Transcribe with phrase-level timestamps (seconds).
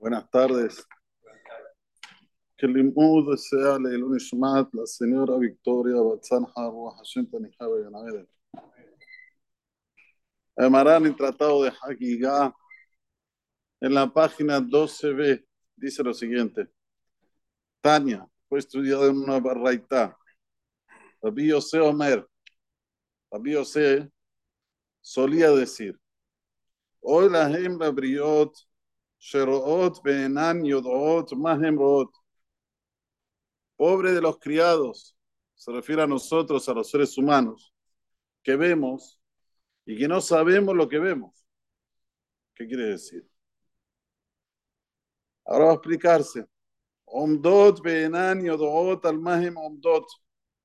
[0.00, 0.88] Buenas tardes.
[2.56, 8.26] Que el limud sea Leilun Ishmat, la señora Victoria Batzan Harwa Hashem Tanihaba Yanavede.
[10.56, 12.50] Amarán el Tratado de Hagigá,
[13.82, 15.44] en la página 12b,
[15.76, 16.70] dice lo siguiente.
[17.82, 20.16] Tania fue estudiada en una barraita.
[21.20, 22.26] Rabbi Yose Omer.
[23.30, 24.10] Rabbi Yose
[25.02, 26.00] solía decir,
[27.02, 28.69] hoy la hembra briot
[29.20, 32.10] Sheroot Benan Yodot Mahem Root.
[33.76, 35.16] Pobre de los criados,
[35.54, 37.72] se refiere a nosotros, a los seres humanos,
[38.42, 39.20] que vemos
[39.86, 41.46] y que no sabemos lo que vemos.
[42.54, 43.26] ¿Qué quiere decir?
[45.44, 46.46] Ahora va a explicarse.
[47.06, 50.06] Omdot Benan Yodot al Mahem Omdot.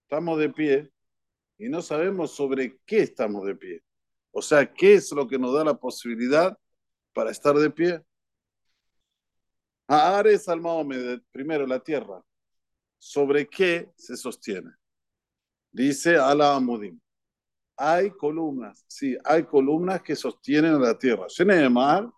[0.03, 0.91] Estamos de pie
[1.57, 3.83] y no sabemos sobre qué estamos de pie.
[4.31, 6.57] O sea, ¿qué es lo que nos da la posibilidad
[7.13, 8.01] para estar de pie?
[9.87, 10.61] Ares al
[11.31, 12.23] primero la tierra.
[12.97, 14.71] ¿Sobre qué se sostiene?
[15.71, 16.99] Dice Ala Amudim.
[17.77, 21.25] Hay columnas, sí, hay columnas que sostienen la tierra.
[21.27, 22.09] Sheneemar,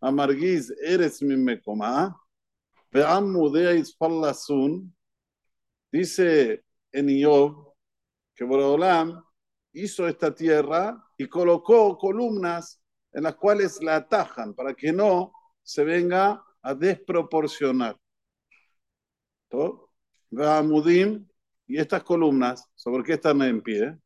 [0.00, 2.20] Amargiz eres mimekoma,
[2.90, 4.94] Ve'amudea ispallasun,
[5.90, 7.74] dice en Iob
[8.34, 9.24] que Borolam
[9.72, 12.80] hizo esta tierra y colocó columnas
[13.12, 17.96] en las cuales la atajan para que no se venga a desproporcionar.
[20.64, 21.28] Mudim
[21.66, 23.96] y estas columnas, ¿sobre qué están en pie?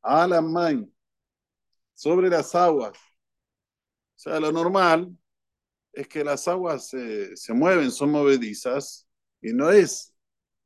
[0.00, 0.90] Alamain,
[1.92, 2.96] sobre las aguas.
[2.96, 5.16] O sea, lo normal
[5.92, 9.06] es que las aguas se, se mueven, son movedizas,
[9.42, 10.14] y no es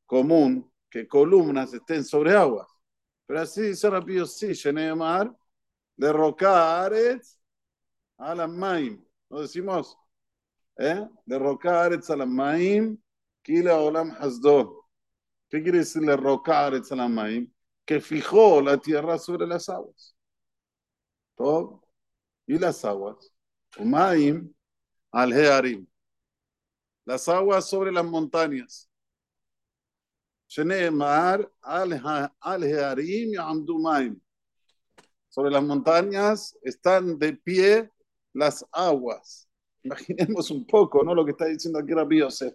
[0.06, 2.68] común que columnas estén sobre aguas.
[3.26, 5.34] Pero así dice rápido, sí, Shenemar,
[5.96, 7.40] de Rocares,
[8.18, 9.04] Alamain.
[9.28, 9.96] ¿No decimos?
[10.78, 11.08] ¿Eh?
[11.26, 12.96] Derrocar Etzalamaim,
[13.42, 14.86] Kila Olam Hasdo.
[15.48, 17.52] ¿Qué quiere decir derrocar Etzalamaim?
[17.84, 20.14] Que fijó la tierra sobre las aguas.
[21.34, 21.82] ¿Todo?
[22.46, 23.32] Y las aguas.
[23.78, 24.54] Umaim
[25.10, 25.86] al Hearim.
[27.04, 28.88] Las aguas sobre las montañas.
[30.48, 34.20] Sheneemar al Hearim y Amdumaim.
[35.28, 37.90] Sobre las montañas están de pie
[38.32, 39.47] las aguas.
[39.82, 41.14] Imaginemos un poco, ¿no?
[41.14, 42.54] Lo que está diciendo aquí Rabbi Yosef.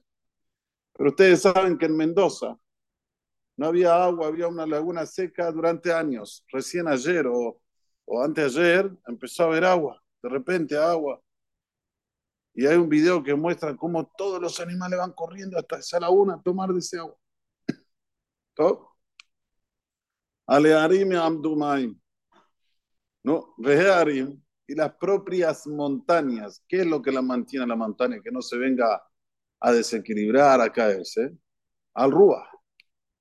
[0.93, 2.57] Pero ustedes saben que en Mendoza
[3.57, 6.45] no había agua, había una laguna seca durante años.
[6.51, 7.59] Recién ayer o,
[8.05, 10.01] o anteayer empezó a haber agua.
[10.21, 11.21] De repente agua.
[12.53, 16.35] Y hay un video que muestra cómo todos los animales van corriendo hasta esa laguna
[16.35, 17.17] a tomar de ese agua.
[18.55, 18.91] ¿Todo?
[20.45, 21.99] Alearim Amdumaim.
[23.23, 26.63] No, Rehearim y las propias montañas.
[26.67, 28.21] ¿Qué es lo que la mantiene la montaña?
[28.23, 29.01] Que no se venga
[29.59, 31.31] a desequilibrar, a caerse.
[31.93, 32.49] Al Rúa.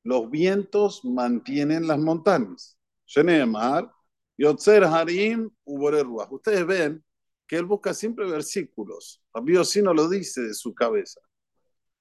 [0.05, 2.79] Los vientos mantienen las montañas.
[3.07, 3.91] Sheneemar,
[4.37, 6.27] Yotzer Harim, Ubore Rúa.
[6.31, 7.05] Ustedes ven
[7.47, 9.23] que él busca siempre versículos.
[9.35, 11.21] Rabbi no lo dice de su cabeza.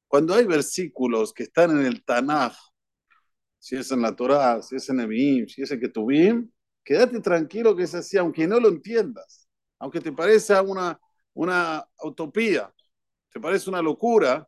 [0.08, 2.54] Cuando hay versículos que están en el Tanaj,
[3.60, 6.52] si es en la Torah, si es en Ebim, si es en Ketubim,
[6.84, 9.48] quédate tranquilo que es así, aunque no lo entiendas,
[9.80, 11.00] aunque te parezca una,
[11.34, 12.74] una utopía,
[13.32, 14.48] te parece una locura,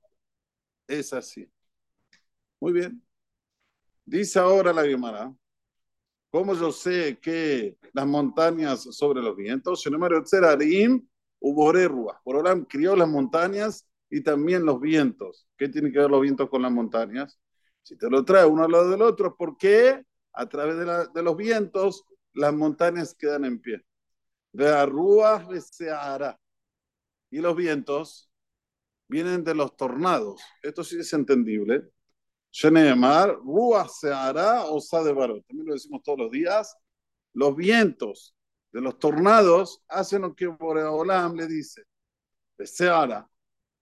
[0.88, 1.50] es así.
[2.60, 3.04] Muy bien.
[4.06, 5.34] Dice ahora la Guimara,
[6.30, 9.84] ¿cómo yo sé que las montañas sobre los vientos?
[12.26, 15.48] Borolam crió las montañas y también los vientos.
[15.58, 17.40] ¿Qué tiene que ver los vientos con las montañas?
[17.82, 20.04] Si te lo trae uno al lado del otro, ¿por qué?
[20.34, 23.84] A través de, de los vientos las montañas quedan en pie.
[27.32, 28.30] Y los vientos
[29.08, 30.42] vienen de los tornados.
[30.62, 31.90] Esto sí es entendible.
[32.52, 35.46] Sheneemar, Rúa se hará o Sadebarot.
[35.48, 36.76] También lo decimos todos los días.
[37.34, 38.36] Los vientos
[38.72, 41.84] de los tornados hacen lo que Boreolam le dice.
[42.60, 43.28] Se hará.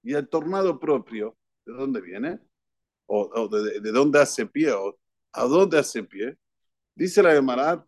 [0.04, 2.40] Y el tornado propio, ¿de dónde viene?
[3.06, 4.72] ¿O, de, de, dónde hace pie?
[4.72, 4.98] ¿O
[5.34, 6.38] a dónde hace pie?
[7.02, 7.84] Dice la Gemara,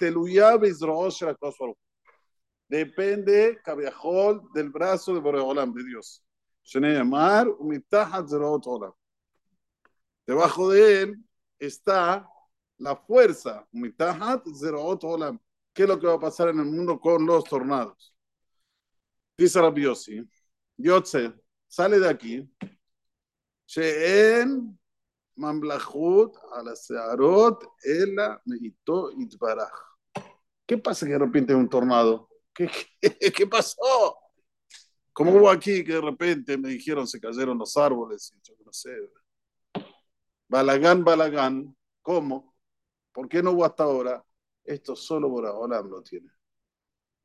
[2.68, 6.24] Depende, cabiajol, del brazo de Boreolam, de Dios.
[10.25, 11.24] Debajo de él
[11.60, 12.27] está
[12.80, 13.68] la fuerza.
[13.71, 18.15] ¿Qué es lo que va a pasar en el mundo con los tornados?
[19.38, 20.27] Dice Rabbi Yossi,
[20.77, 21.36] Yotze,
[21.68, 22.51] sale de aquí.
[23.68, 24.75] Sheen
[25.35, 29.71] Mamlahut a Searot, Ela, Meito, Itbaraj.
[30.65, 32.30] ¿Qué pasa que de repente hay un tornado?
[32.53, 34.18] ¿Qué, pasó?
[35.12, 38.71] Como hubo aquí que de repente me dijeron se cayeron los árboles, y yo no
[38.71, 38.91] sé.
[40.47, 42.56] Balagán, Balagán, ¿cómo?
[43.12, 44.24] ¿Por qué no hubo hasta ahora?
[44.63, 46.29] Esto solo Boraholam lo tiene.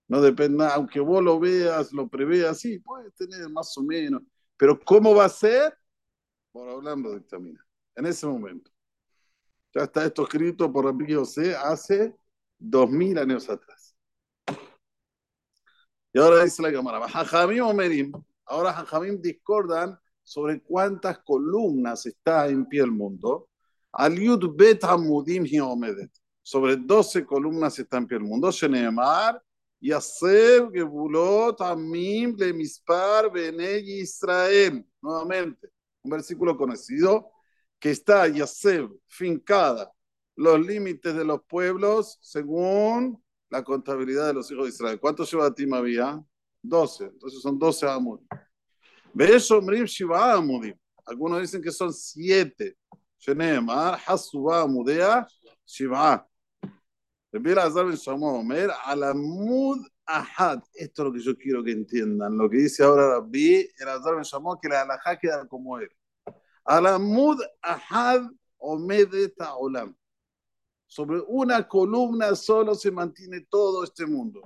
[0.08, 4.22] No depende, aunque vos lo veas, lo preveas, sí, puede tener más o menos,
[4.56, 5.76] pero ¿cómo va a ser?
[6.52, 7.64] Boraholam lo dictamina,
[7.98, 8.70] en ese momento.
[9.74, 12.14] Ya está esto escrito por Rabbi José hace
[12.56, 13.96] dos mil años atrás.
[16.12, 18.12] Y ahora dice la cámara, Jajamim Omerim,
[18.46, 23.48] ahora Jajamim discordan sobre cuántas columnas está en pie el mundo.
[23.92, 26.10] Al Yud Bet Hamudim Omedet.
[26.42, 28.50] Sobre 12 columnas está en pie el mundo.
[28.50, 29.42] Shenemar,
[29.80, 34.86] Yasser, Gebulot, Amim, Lemispar, Bene Israel.
[35.02, 35.70] Nuevamente,
[36.02, 37.30] un versículo conocido
[37.78, 39.92] que está Yaseb fincada
[40.36, 45.00] los límites de los pueblos según la contabilidad de los hijos de Israel.
[45.00, 46.22] ¿Cuántos Shebatim había?
[46.62, 47.04] 12.
[47.04, 48.26] Entonces son 12 Amudim.
[49.18, 50.76] eso Shiva Amudim.
[51.04, 52.76] Algunos dicen que son 7.
[53.18, 55.26] Sheneemar, Hasuba Amudea,
[55.66, 56.24] Shiva.
[57.32, 60.62] Rabbi Azar ben Shamuel Omer, Alamud Ahad.
[60.72, 62.38] Esto es lo que yo quiero que entiendan.
[62.38, 65.78] Lo que dice ahora Rabbi, el Azar ben Shamuel, que la halajá queda como
[66.68, 69.96] Alamud Ahad Omedet Olam.
[70.86, 74.42] Sobre una columna solo se mantiene todo este mundo.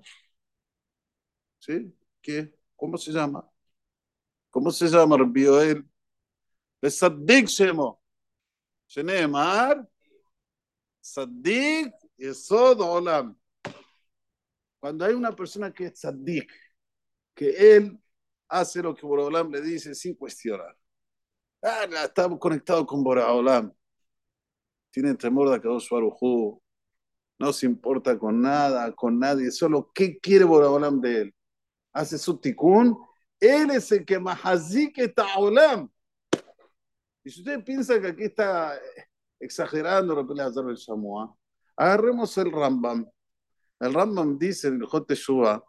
[1.59, 1.93] ¿Sí?
[2.21, 2.55] ¿Qué?
[2.77, 3.49] ¿Cómo se llama?
[4.51, 5.85] ¿Cómo se llama Rabbi Yoel?
[6.81, 8.01] Besaddik Shemo.
[8.87, 9.89] Sheneemar.
[11.01, 13.37] Saddik Yesod Olam.
[14.79, 16.53] Cuando hay una persona que es saddik,
[17.35, 18.01] que él
[18.49, 20.77] hace lo que Borolam le dice sin cuestionar.
[21.63, 23.73] Ah, está conectado con Boraholam.
[24.91, 26.61] Tiene temor de Akadosh Baruj
[27.39, 29.51] No se importa con nada, con nadie.
[29.51, 31.35] Solo qué quiere Boraholam de él.
[31.93, 32.99] Hace su tikkun.
[33.39, 34.21] Él es el que
[34.95, 35.91] que está olam.
[37.25, 38.79] Y si usted piensa que aquí está
[39.39, 41.37] exagerando lo que le hace el Shamua,
[41.77, 43.09] agarremos el Rambam.
[43.81, 45.65] El Rambam dice en el Jote Shua,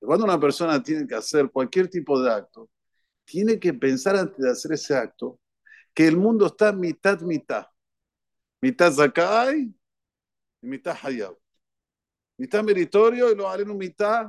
[0.00, 2.68] cuando una persona tiene que hacer cualquier tipo de acto,
[3.28, 5.38] tiene que pensar antes de hacer ese acto
[5.92, 7.66] que el mundo está mitad, mitad.
[8.62, 9.74] Mitad Zakai
[10.62, 11.36] y mitad Hayab.
[12.38, 14.28] Mitad meritorio y lo haré en mitad.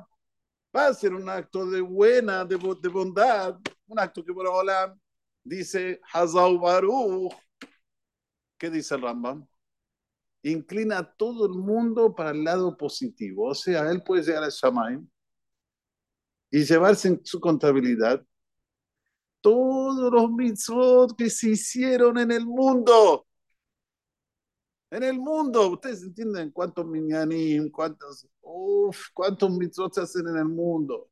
[0.75, 3.57] Va a ser un acto de buena, de, bondad,
[3.87, 4.93] un acto que por ahora
[5.43, 7.33] dice Hazau Baruch.
[8.57, 9.47] ¿Qué dice el Rambam?
[10.43, 13.47] Inclina a todo el mundo para el lado positivo.
[13.47, 15.07] O sea, él puede llegar al Shamaim
[16.51, 18.25] y llevarse en su contabilidad
[19.41, 23.25] todos los mitzvot que se hicieron en el mundo.
[24.91, 30.45] En el mundo, ustedes entienden cuántos minyanim, cuántos, uf, cuántos mitzvot se hacen en el
[30.45, 31.09] mundo.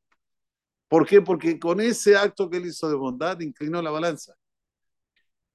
[0.88, 1.22] ¿Por qué?
[1.22, 4.34] Porque con ese acto que él hizo de bondad inclinó la balanza.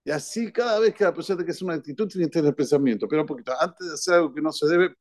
[0.05, 2.55] Y así cada vez que la persona tiene que hacer una actitud tiene que tener
[2.55, 3.07] pensamiento.
[3.07, 4.95] Pero porque antes de hacer algo que no se debe,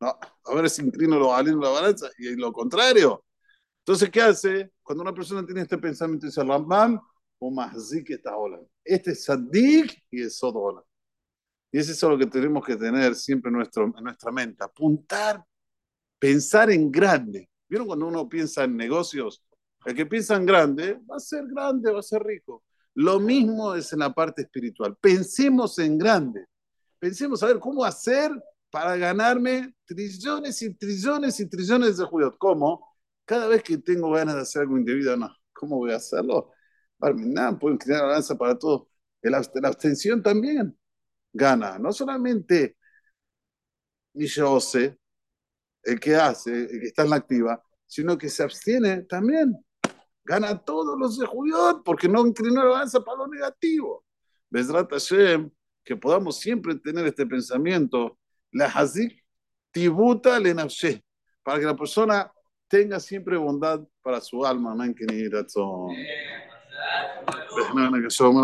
[0.00, 3.24] no, a ver si inclino lo la balanza y lo contrario.
[3.80, 4.72] Entonces, ¿qué hace?
[4.82, 7.00] Cuando una persona tiene este pensamiento, dice Rambam,
[7.40, 8.32] o Mahzik está
[8.84, 10.82] Este es Sadik y es Sodola.
[11.72, 14.62] Y eso es lo que tenemos que tener siempre en, nuestro, en nuestra mente.
[14.62, 15.42] Apuntar,
[16.18, 17.48] pensar en grande.
[17.68, 19.42] ¿Vieron cuando uno piensa en negocios?
[19.84, 22.64] El que piensa en grande va a ser grande, va a ser rico.
[22.94, 24.96] Lo mismo es en la parte espiritual.
[25.00, 26.44] Pensemos en grande.
[26.98, 28.30] Pensemos a ver cómo hacer
[28.70, 32.34] para ganarme trillones y trillones y trillones de judíos.
[32.36, 32.86] ¿Cómo?
[33.24, 35.34] Cada vez que tengo ganas de hacer algo indebido, no.
[35.52, 36.52] ¿Cómo voy a hacerlo?
[37.00, 38.88] Barminan, pueden crear la balanza para todo.
[39.22, 40.78] La abstención también
[41.32, 41.78] gana.
[41.78, 42.76] No solamente
[44.12, 44.98] Mishose,
[45.82, 49.56] el que hace, el que está en la activa, sino que se abstiene también.
[50.24, 54.04] Gana todos los de Judíos porque no inclinó la balanza para lo negativo.
[54.50, 55.50] Besrat Hashem,
[55.82, 58.18] que podamos siempre tener este pensamiento,
[58.52, 59.24] la Hazik
[59.70, 60.54] tibuta le
[61.42, 62.30] para que la persona
[62.68, 64.72] tenga siempre bondad para su alma.
[64.72, 64.94] Amén,
[67.64, 68.38] que ni razón.